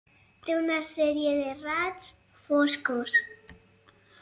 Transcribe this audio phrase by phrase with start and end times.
[0.45, 2.09] Té una sèrie de raigs
[2.49, 3.21] foscos.